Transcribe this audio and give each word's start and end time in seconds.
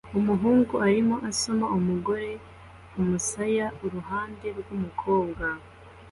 umuhungu 0.19 0.73
arimo 0.87 1.15
asoma 1.29 1.65
umugore 1.77 2.29
kumusaya 2.89 3.67
iruhande 3.85 4.47
rwumukobwa 4.57 5.45